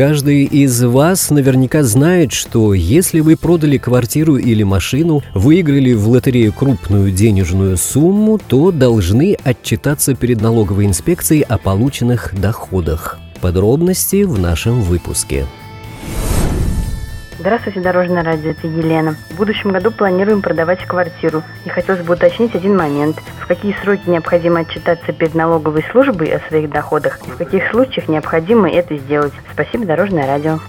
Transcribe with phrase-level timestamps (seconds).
[0.00, 6.54] Каждый из вас наверняка знает, что если вы продали квартиру или машину, выиграли в лотерею
[6.54, 13.18] крупную денежную сумму, то должны отчитаться перед налоговой инспекцией о полученных доходах.
[13.42, 15.44] Подробности в нашем выпуске.
[17.40, 19.16] Здравствуйте, Дорожное радио, это Елена.
[19.30, 21.42] В будущем году планируем продавать квартиру.
[21.64, 23.16] И хотелось бы уточнить один момент.
[23.40, 28.08] В какие сроки необходимо отчитаться перед налоговой службой о своих доходах и в каких случаях
[28.08, 29.32] необходимо это сделать.
[29.54, 30.60] Спасибо, Дорожное радио.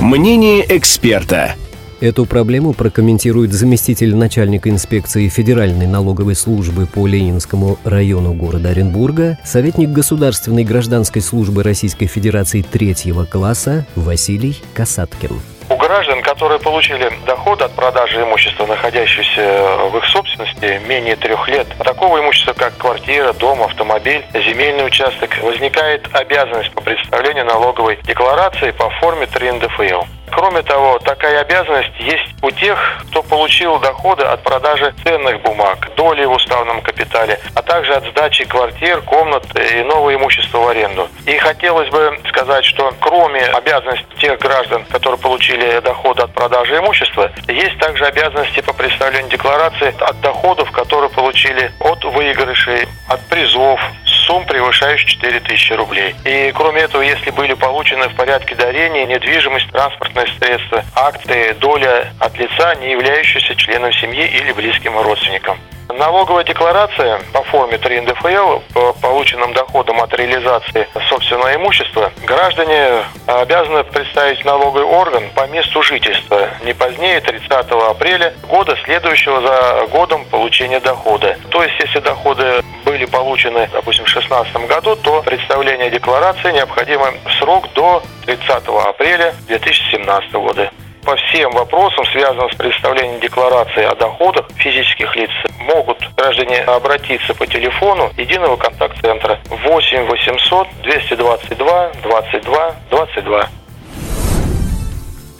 [0.00, 1.54] Мнение эксперта.
[2.00, 9.90] Эту проблему прокомментирует заместитель начальника инспекции Федеральной налоговой службы по Ленинскому району города Оренбурга, советник
[9.90, 15.53] Государственной гражданской службы Российской Федерации третьего класса Василий Касаткин.
[15.86, 22.20] Граждан, которые получили доход от продажи имущества, находящегося в их собственности, менее трех лет, такого
[22.20, 29.26] имущества, как квартира, дом, автомобиль, земельный участок, возникает обязанность по представлению налоговой декларации по форме
[29.26, 30.04] 3 НДФЛ.
[30.34, 32.76] Кроме того, такая обязанность есть у тех,
[33.08, 38.44] кто получил доходы от продажи ценных бумаг, доли в уставном капитале, а также от сдачи
[38.44, 41.08] квартир, комнат и нового имущества в аренду.
[41.26, 47.30] И хотелось бы сказать, что кроме обязанностей тех граждан, которые получили доходы от продажи имущества,
[47.46, 53.80] есть также обязанности по представлению декларации от доходов, которые получили от выигрышей, от призов,
[54.26, 56.14] сумм, превышающих 4000 рублей.
[56.24, 62.36] И кроме этого, если были получены в порядке дарения недвижимость, транспортное средство, акты, доля от
[62.38, 65.58] лица, не являющегося членом семьи или близким родственником.
[65.88, 73.84] Налоговая декларация по форме 3 НДФЛ по полученным доходам от реализации собственного имущества граждане обязаны
[73.84, 80.80] представить налоговый орган по месту жительства не позднее 30 апреля года, следующего за годом получения
[80.80, 81.36] дохода.
[81.50, 82.63] То есть, если доходы
[82.94, 88.48] были получены, допустим, в 2016 году, то представление декларации необходимо в срок до 30
[88.86, 90.70] апреля 2017 года
[91.04, 97.46] по всем вопросам, связанным с представлением декларации о доходах физических лиц, могут граждане обратиться по
[97.46, 103.48] телефону единого контакт-центра 8 800 222 22 22.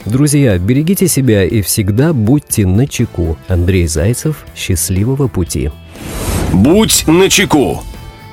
[0.07, 3.39] Друзья, берегите себя и всегда будьте на чеку.
[3.49, 5.71] Андрей Зайцев, счастливого пути.
[6.55, 7.83] Будь начеку.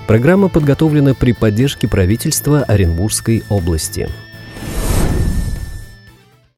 [0.06, 4.10] Программа подготовлена при поддержке правительства Оренбургской области.